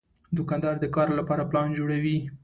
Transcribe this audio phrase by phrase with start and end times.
[0.37, 2.17] دوکاندار د کار لپاره پلان جوړوي.